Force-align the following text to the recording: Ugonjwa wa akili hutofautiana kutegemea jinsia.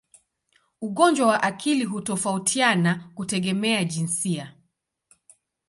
Ugonjwa 0.81 1.27
wa 1.27 1.43
akili 1.43 1.85
hutofautiana 1.85 3.11
kutegemea 3.15 3.83
jinsia. 3.83 4.55